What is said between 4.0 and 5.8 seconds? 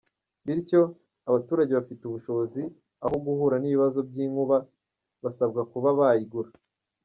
by’inkuba, basabwa